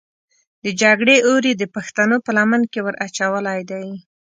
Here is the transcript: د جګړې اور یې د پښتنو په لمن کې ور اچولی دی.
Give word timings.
د 0.63 0.65
جګړې 0.81 1.17
اور 1.27 1.43
یې 1.49 1.53
د 1.57 1.63
پښتنو 1.75 2.15
په 2.25 2.31
لمن 2.37 2.61
کې 2.71 2.79
ور 2.85 2.95
اچولی 3.05 3.61
دی. 3.71 3.87